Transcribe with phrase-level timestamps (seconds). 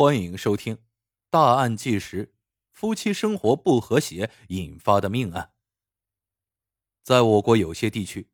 [0.00, 0.76] 欢迎收听
[1.28, 2.26] 《大案纪实》：
[2.70, 5.50] 夫妻生活不和谐引发的命案。
[7.02, 8.30] 在我国有些地区，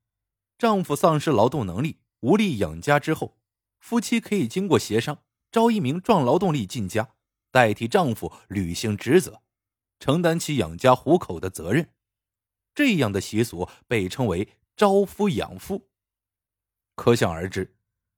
[0.58, 3.38] 丈夫丧失劳动能力，无力养家之后，
[3.80, 7.14] 夫妻可以经过协商，招一名壮劳动力进家，
[7.50, 9.40] 代替丈夫履行职责，
[9.98, 11.94] 承担起养家糊口的责任。
[12.74, 15.88] 这样的习俗被称为“招夫养夫”。
[16.94, 17.74] 可想而知。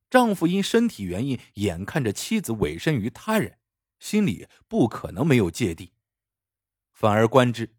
[0.09, 3.59] 丈夫因身体原因，眼看着妻子委身于他人，
[3.99, 5.93] 心里不可能没有芥蒂。
[6.93, 7.75] 反而观之，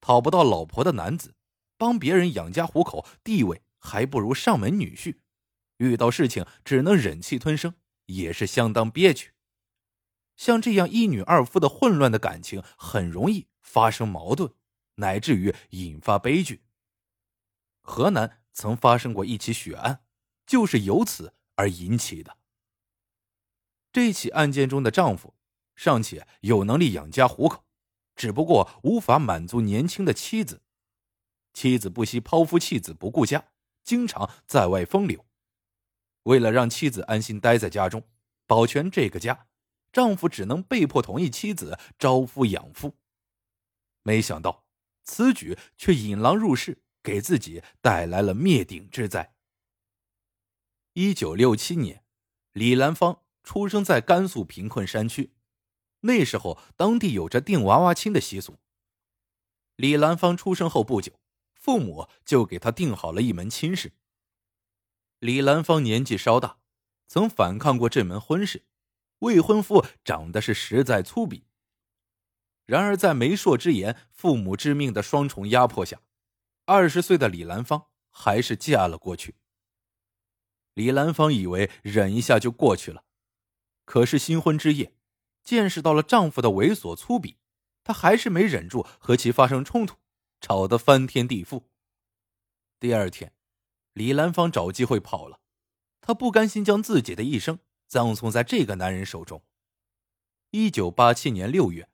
[0.00, 1.34] 讨不到老婆的男子，
[1.76, 5.18] 帮别人养家糊口，地位还不如上门女婿。
[5.78, 7.74] 遇到事情只能忍气吞声，
[8.06, 9.32] 也是相当憋屈。
[10.36, 14.52] 像这样一女二夫的混乱的感情，很容易发生矛盾，
[14.96, 16.62] 乃至于引发悲剧。
[17.80, 20.04] 河南曾发生过一起血案，
[20.46, 21.34] 就是由此。
[21.62, 22.38] 而引起的
[23.92, 25.32] 这起案件中的丈夫
[25.76, 27.64] 尚且有能力养家糊口，
[28.16, 30.62] 只不过无法满足年轻的妻子。
[31.52, 33.52] 妻子不惜抛夫弃子不顾家，
[33.84, 35.24] 经常在外风流。
[36.24, 38.02] 为了让妻子安心待在家中，
[38.46, 39.46] 保全这个家，
[39.92, 42.96] 丈夫只能被迫同意妻子招夫养妇。
[44.02, 44.64] 没想到
[45.04, 49.34] 此举却引狼入室，给自己带来了灭顶之灾。
[50.94, 52.04] 一九六七年，
[52.52, 55.32] 李兰芳出生在甘肃贫困山区。
[56.00, 58.58] 那时候，当地有着订娃娃亲的习俗。
[59.76, 61.18] 李兰芳出生后不久，
[61.54, 63.92] 父母就给她定好了一门亲事。
[65.18, 66.58] 李兰芳年纪稍大，
[67.08, 68.66] 曾反抗过这门婚事，
[69.20, 71.44] 未婚夫长得是实在粗鄙。
[72.66, 76.02] 然而，在媒妁之言、父母之命的双重压迫下，
[76.66, 79.36] 二十岁的李兰芳还是嫁了过去。
[80.74, 83.04] 李兰芳以为忍一下就过去了，
[83.84, 84.94] 可是新婚之夜，
[85.42, 87.36] 见识到了丈夫的猥琐粗鄙，
[87.84, 89.96] 她还是没忍住和其发生冲突，
[90.40, 91.64] 吵得翻天地覆。
[92.80, 93.34] 第二天，
[93.92, 95.40] 李兰芳找机会跑了，
[96.00, 99.42] 她不甘心将自己的一生葬送在这个男人手中。
[100.52, 101.90] 一九八七年六月，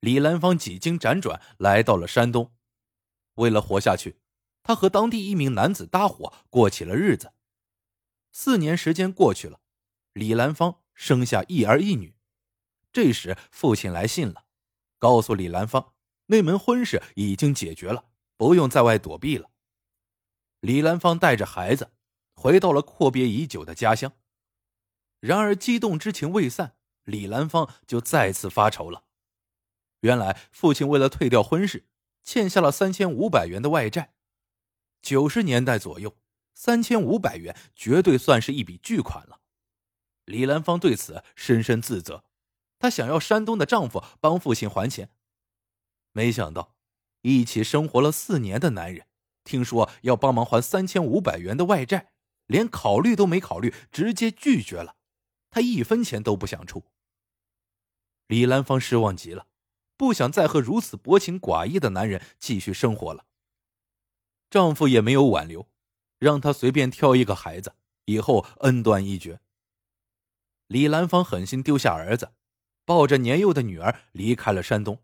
[0.00, 2.52] 李兰芳几经辗转来到了山东，
[3.34, 4.18] 为了活下去，
[4.62, 7.32] 她和当地一名男子搭伙过起了日子。
[8.32, 9.60] 四年时间过去了，
[10.12, 12.14] 李兰芳生下一儿一女。
[12.92, 14.44] 这时，父亲来信了，
[14.98, 15.94] 告诉李兰芳，
[16.26, 19.50] 那门婚事已经解决了，不用在外躲避了。
[20.60, 21.92] 李兰芳带着孩子
[22.34, 24.12] 回到了阔别已久的家乡。
[25.20, 29.04] 然而，激动之情未散，李兰芳就再次发愁了。
[30.00, 31.88] 原来，父亲为了退掉婚事，
[32.22, 34.14] 欠下了三千五百元的外债。
[35.02, 36.16] 九十年代左右。
[36.62, 39.40] 三千五百元绝对算是一笔巨款了，
[40.26, 42.22] 李兰芳对此深深自责，
[42.78, 45.08] 她想要山东的丈夫帮父亲还钱，
[46.12, 46.76] 没想到
[47.22, 49.06] 一起生活了四年的男人，
[49.42, 52.12] 听说要帮忙还三千五百元的外债，
[52.44, 54.96] 连考虑都没考虑，直接拒绝了，
[55.48, 56.84] 他一分钱都不想出。
[58.26, 59.46] 李兰芳失望极了，
[59.96, 63.24] 不想再和如此薄情寡义的男人继续生活了，
[64.50, 65.69] 丈夫也没有挽留。
[66.20, 69.40] 让他随便挑一个孩子，以后恩断义绝。
[70.66, 72.34] 李兰芳狠心丢下儿子，
[72.84, 75.02] 抱着年幼的女儿离开了山东。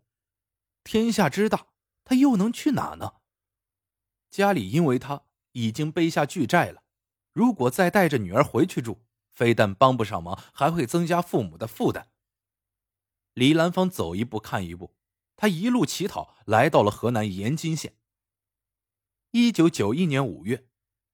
[0.83, 1.67] 天下之大，
[2.05, 3.15] 他又能去哪呢？
[4.29, 5.23] 家里因为他
[5.53, 6.83] 已经背下巨债了，
[7.33, 9.01] 如果再带着女儿回去住，
[9.31, 12.09] 非但帮不上忙，还会增加父母的负担。
[13.33, 14.95] 李兰芳走一步看一步，
[15.35, 17.97] 他一路乞讨，来到了河南延津县。
[19.31, 20.67] 一九九一年五月。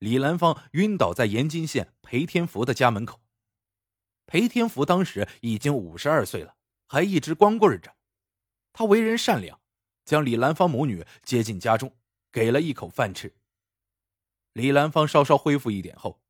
[0.03, 3.21] 李兰芳晕倒在延津县裴天福的家门口。
[4.25, 6.57] 裴天福当时已经五十二岁了，
[6.89, 7.95] 还一直光棍着。
[8.73, 9.61] 他为人善良，
[10.03, 11.95] 将李兰芳母女接进家中，
[12.33, 13.33] 给了一口饭吃。
[14.51, 16.21] 李兰芳稍稍恢复一点后，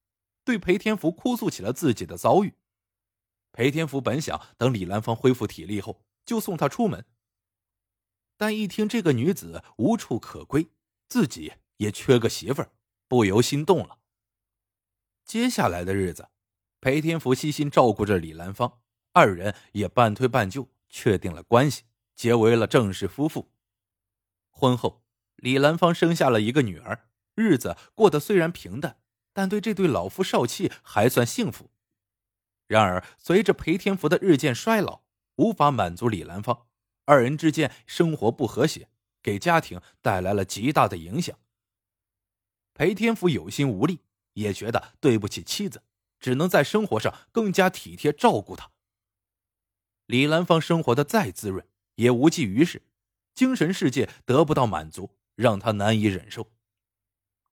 [0.45, 2.53] 对裴天福哭诉起了自己的遭遇。
[3.53, 7.03] 裴天福本想等李兰芳恢复体力后就送她出门，
[8.37, 10.69] 但一听这个女子无处可归，
[11.09, 12.71] 自己也缺个媳妇儿。
[13.13, 13.99] 不由心动了。
[15.23, 16.29] 接下来的日子，
[16.81, 18.79] 裴天福悉心照顾着李兰芳，
[19.11, 21.83] 二人也半推半就确定了关系，
[22.15, 23.51] 结为了正式夫妇。
[24.49, 25.03] 婚后，
[25.35, 28.97] 李兰芳生下了一个女儿，日子过得虽然平淡，
[29.31, 31.69] 但对这对老夫少妻还算幸福。
[32.65, 35.03] 然而，随着裴天福的日渐衰老，
[35.35, 36.65] 无法满足李兰芳，
[37.05, 38.89] 二人之间生活不和谐，
[39.21, 41.37] 给家庭带来了极大的影响。
[42.73, 43.99] 裴天福有心无力，
[44.33, 45.83] 也觉得对不起妻子，
[46.19, 48.71] 只能在生活上更加体贴照顾她。
[50.07, 51.65] 李兰芳生活的再滋润，
[51.95, 52.81] 也无济于事，
[53.33, 56.51] 精神世界得不到满足，让他难以忍受。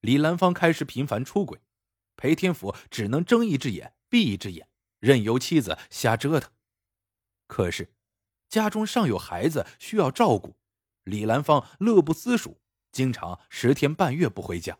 [0.02, 1.62] 李兰芳开始频繁出轨，
[2.16, 4.68] 裴天福只能睁一只眼闭一只眼，
[5.00, 6.52] 任由妻子瞎折腾。
[7.48, 7.94] 可是，
[8.50, 10.56] 家中尚有孩子需要照顾，
[11.04, 12.60] 李兰芳乐不思蜀，
[12.92, 14.78] 经常十天半月不回家，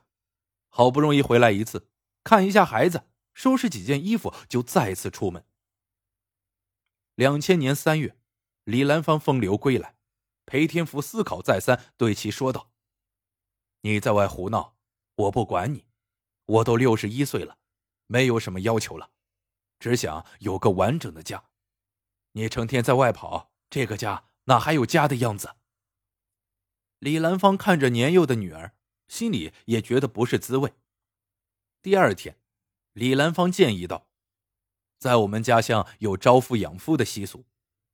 [0.72, 1.88] 好不容易回来一次，
[2.24, 3.04] 看一下孩子，
[3.36, 5.46] 收拾几件衣服就再次出门。
[7.14, 8.18] 两千年三月，
[8.64, 9.96] 李兰芳风流归来，
[10.46, 12.72] 裴天福思考再三，对其说道
[13.82, 14.76] ：“你在外胡闹。”
[15.16, 15.86] 我不管你，
[16.46, 17.58] 我都六十一岁了，
[18.08, 19.12] 没有什么要求了，
[19.78, 21.44] 只想有个完整的家。
[22.32, 25.58] 你成天在外跑，这个家哪还有家的样子？
[26.98, 28.74] 李兰芳看着年幼的女儿，
[29.12, 30.74] 心里也觉得不是滋味。
[31.82, 32.38] 第二天，
[32.94, 34.08] 李兰芳建议道
[34.98, 37.44] ：“在我们家乡有招夫养夫的习俗，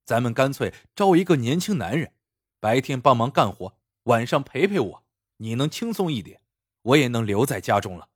[0.06, 2.14] 咱们干脆招一个年轻男人，
[2.60, 5.06] 白天帮忙干活，晚上陪陪我，
[5.38, 6.40] 你能轻松一点。”
[6.84, 8.10] 我也能留在家中了。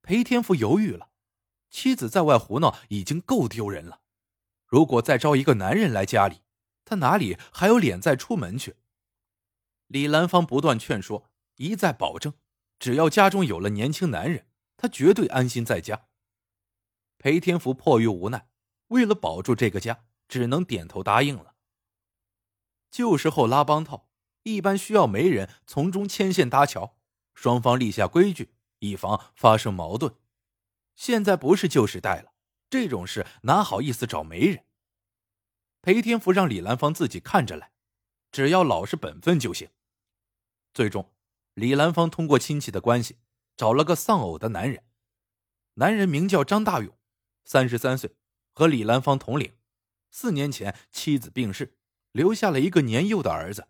[0.00, 1.10] 裴天福犹豫了，
[1.68, 4.00] 妻子在外胡闹已经够丢人了，
[4.64, 6.42] 如果再招一个男人来家里，
[6.84, 8.76] 他哪里还有脸再出门去？
[9.88, 11.30] 李兰芳不断劝说，
[11.62, 12.34] 一再保证，
[12.80, 16.08] 只要家中有了年轻男人，他绝对安心在家。
[17.18, 18.48] 裴天福迫于无奈，
[18.88, 21.54] 为了保住这个家，只能点头答应了。
[22.90, 24.08] 旧时候拉帮套。
[24.44, 26.96] 一般需要媒人从中牵线搭桥，
[27.32, 30.16] 双方立下规矩，以防发生矛盾。
[30.96, 32.32] 现在不是旧时代了，
[32.68, 34.64] 这种事哪好意思找媒人？
[35.80, 37.70] 裴天福让李兰芳自己看着来，
[38.32, 39.68] 只要老实本分就行。
[40.74, 41.08] 最终，
[41.54, 43.18] 李兰芳通过亲戚的关系
[43.56, 44.82] 找了个丧偶的男人，
[45.74, 46.96] 男人名叫张大勇，
[47.44, 48.16] 三十三岁，
[48.54, 49.54] 和李兰芳同龄。
[50.10, 51.76] 四年前妻子病逝，
[52.12, 53.68] 留下了一个年幼的儿子。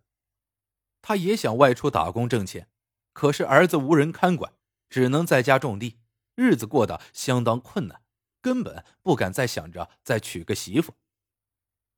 [1.00, 2.68] 他也想外出打工挣钱，
[3.12, 4.52] 可是儿子无人看管，
[4.88, 5.98] 只能在家种地，
[6.36, 8.02] 日子过得相当困难，
[8.40, 10.94] 根本不敢再想着再娶个媳妇。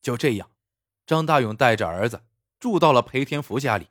[0.00, 0.50] 就这样，
[1.06, 2.24] 张大勇带着儿子
[2.58, 3.88] 住到了裴天福家里。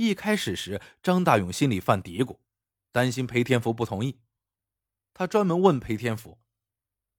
[0.00, 2.38] 一开始时，张大勇心里犯嘀咕，
[2.90, 4.18] 担心裴天福不同意。
[5.12, 6.38] 他专门问裴天福：“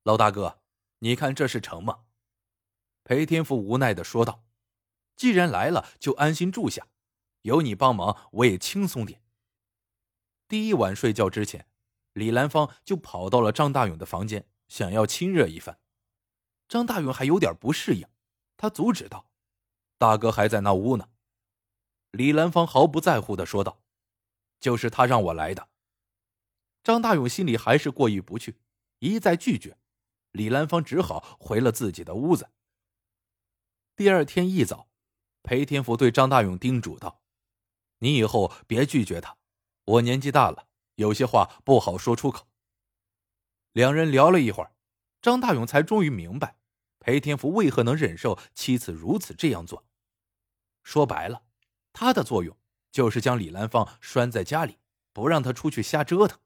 [0.01, 0.63] 老大哥，
[0.97, 2.05] 你看这事成吗？”
[3.05, 4.47] 裴天福无奈的说道。
[5.15, 6.87] 既然来了，就安心住下，
[7.43, 9.21] 有你帮忙，我也轻松点。
[10.47, 11.67] 第一晚睡觉之前，
[12.13, 15.79] 李兰芳就跑到了张大勇的房间，想要亲热一番。
[16.67, 18.07] 张大勇还有点不适应，
[18.57, 19.29] 他阻止道
[19.99, 21.09] ：“大哥还在那屋呢。”
[22.11, 23.81] 李兰芳毫不在乎的说道
[24.59, 25.69] ：“就是他让我来的。”
[26.83, 28.59] 张大勇心里还是过意不去，
[28.99, 29.77] 一再拒绝，
[30.31, 32.49] 李兰芳只好回了自己的屋子。
[33.95, 34.87] 第二天一早。
[35.43, 37.23] 裴天福对张大勇叮嘱道
[37.97, 39.37] ：“你以后别拒绝他，
[39.85, 40.67] 我年纪大了，
[40.97, 42.47] 有些话不好说出口。”
[43.73, 44.75] 两人聊了一会儿，
[45.19, 46.57] 张大勇才终于明白，
[46.99, 49.83] 裴天福为何能忍受妻子如此这样做。
[50.83, 51.43] 说白了，
[51.93, 52.57] 他的作用
[52.91, 54.77] 就是将李兰芳拴在家里，
[55.13, 56.39] 不让他出去瞎折腾。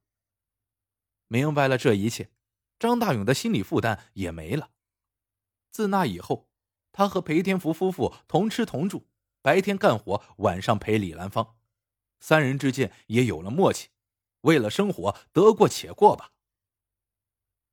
[1.27, 2.31] 明白了这一切，
[2.79, 4.71] 张大勇的心理负担也没了。
[5.71, 6.49] 自那以后。
[6.97, 9.09] 他和裴天福夫妇同吃同住，
[9.41, 11.57] 白天干活，晚上陪李兰芳，
[12.21, 13.89] 三人之间也有了默契。
[14.43, 16.31] 为了生活，得过且过吧。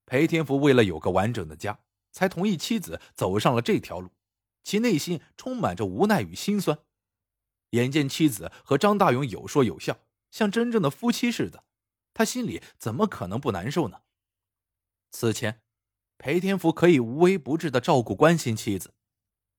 [0.06, 1.78] 裴天福为了有个完整的家，
[2.10, 4.10] 才同意妻子走上了这条路，
[4.64, 6.80] 其内心充满着无奈与心酸。
[7.72, 9.98] 眼见妻子和张大勇有说有笑，
[10.30, 11.64] 像真正的夫妻似的，
[12.14, 14.02] 他心里怎么可能不难受呢？
[15.10, 15.62] 此前，
[16.16, 18.94] 裴天福可以无微不至的照顾关心妻子。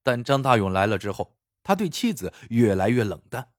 [0.01, 3.53] 但张大勇来了之后，他对妻子越来越冷淡。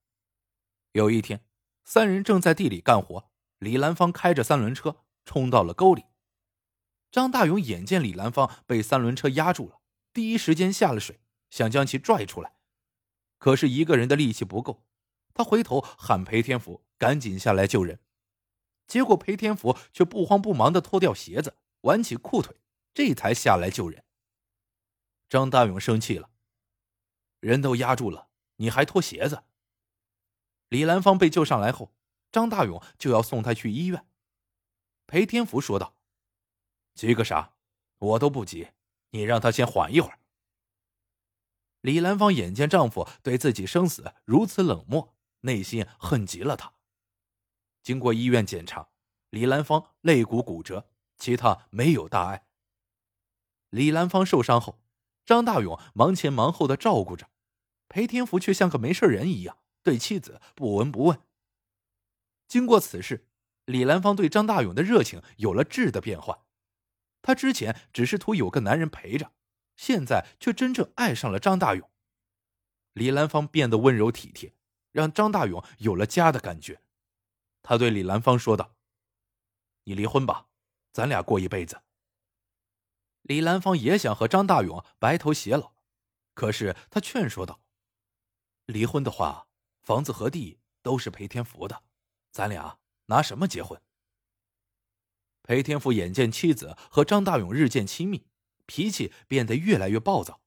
[0.93, 1.45] 有一天，
[1.85, 6.05] 三人正在地里干活，李兰芳开着三轮车冲到了沟里。
[7.11, 9.81] 张大勇眼见李兰芳被三轮车压住了，
[10.13, 11.21] 第一时间下了水，
[11.51, 12.54] 想将其拽出来，
[13.45, 14.87] 可是一个人的力气不够，
[15.35, 18.01] 他回头喊裴天福赶紧下来救人，
[18.87, 22.57] 结果裴天福却不慌不忙的脱掉鞋子，挽起裤腿，
[22.95, 24.03] 这才下来救人。
[25.29, 26.31] 张大勇生气了。
[27.41, 29.43] 人都压住了，你还脱鞋子？
[30.71, 31.93] 李兰芳被救上来后，
[32.33, 34.07] 张大勇就要送她去医院。
[35.07, 35.95] 裴天福说道
[36.97, 37.53] ：“急个啥？
[37.99, 38.69] 我都不急，
[39.11, 40.19] 你让他先缓一会儿。”
[41.85, 46.73] 李兰芳眼见丈夫对自己生死如此冷漠，内心恨极了他。
[47.83, 48.89] 经过医院检查，
[49.29, 50.89] 李兰芳肋骨骨折，
[51.19, 52.47] 其他没有大碍。
[53.69, 54.83] 李兰芳受伤后，
[55.27, 57.29] 张大勇忙前忙后的照顾着，
[57.89, 61.21] 裴天福却像个没事人一样，对妻子不闻不问。
[62.49, 63.29] 经过此事，
[63.67, 66.47] 李兰芳对张大勇的热情有了质的变化。
[67.21, 69.33] 她之前只是图有个男人陪着，
[69.77, 71.91] 现在却真正爱上了张大勇。
[72.93, 74.55] 李兰芳变得温柔体贴，
[74.93, 76.81] 让张大勇有了家的感觉。
[77.63, 78.77] 他对李兰芳说道
[79.85, 80.49] ：“你离婚吧，
[80.93, 81.83] 咱俩过一辈子。”
[83.23, 85.73] 李兰芳也想和张大勇白头偕老，
[86.35, 87.63] 可是她劝说道
[88.67, 89.49] ：“离婚的话，
[89.81, 91.83] 房子和地都是裴天福的，
[92.31, 93.81] 咱俩拿什么结婚？”
[95.43, 98.27] 裴天福眼见妻子和张大勇日渐亲密，
[98.67, 100.41] 脾气变得越来越暴躁，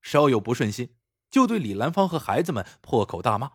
[0.00, 0.96] 稍有不顺心
[1.30, 3.52] 就对李兰芳和孩子们破口大骂。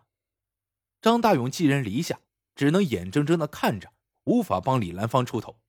[1.00, 2.20] 张大勇寄人篱下。
[2.58, 3.92] 只能眼睁睁的看着，
[4.24, 5.60] 无法帮李兰芳出头。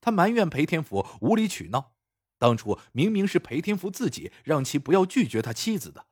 [0.00, 1.94] 他埋怨裴天福无理取闹，
[2.38, 6.06] 当初明明是裴天福自己让其不要拒绝他妻子的，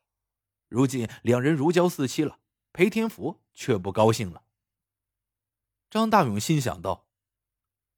[0.68, 2.40] 如今两人如胶似漆了，
[2.74, 4.42] 裴天福却不高兴了。
[5.88, 7.08] 张大勇心想到：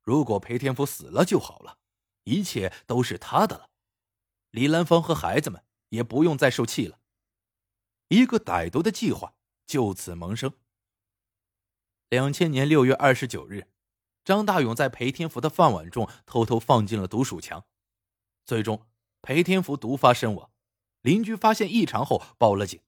[0.00, 1.77] 如果裴天福死了就好了，
[2.28, 3.70] 一切都是他的了，
[4.50, 7.00] 李兰芳和孩子们也不用再受气了。
[8.08, 9.34] 一个歹毒的计划
[9.66, 10.52] 就此萌生。
[12.10, 13.66] 两千年六月二十九日，
[14.24, 17.66] 张大勇在裴天福的饭碗中偷偷放进了毒鼠强，
[18.44, 18.86] 最终
[19.20, 20.50] 裴天福毒发身亡。
[21.02, 22.80] 邻居发现异常后报了警，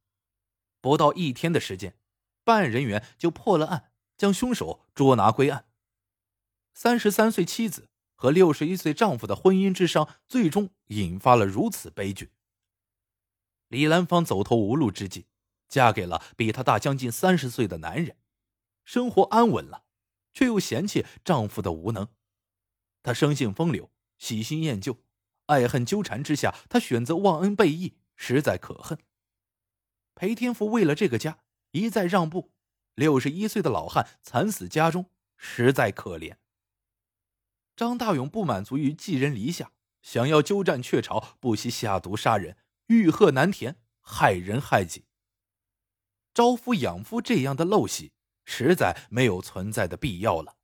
[0.81, 1.97] 不到一天的时间，
[2.45, 5.67] 办案人员就破了案，将凶手捉拿归案。
[6.73, 7.90] 三十三岁妻子
[8.21, 12.33] 和六十一岁丈夫的婚姻之伤，最终引发了如此悲剧。
[13.69, 15.25] 李兰芳走投无路之际，
[15.71, 18.19] 嫁给了比她大将近三十岁的男人。
[18.85, 19.85] 生活安稳了，
[20.35, 22.09] 却又嫌弃丈夫的无能。
[23.03, 24.99] 她生性风流，喜新厌旧，
[25.47, 28.99] 爱恨纠缠之下，她选择忘恩背义，实在可恨。
[30.15, 31.39] 裴天福为了这个家
[31.71, 32.53] 一再让步，
[32.95, 35.07] 六十一岁的老汉惨死家中，
[35.39, 36.37] 实在可怜。
[37.81, 39.73] 张大勇不满足于寄人篱下，
[40.03, 42.59] 想要鸠占鹊巢，不惜下毒杀人，
[42.89, 45.07] 欲壑难填，害人害己。
[46.35, 48.13] 招夫养夫这样的陋习。
[48.45, 50.57] 实在没有存在的必要了。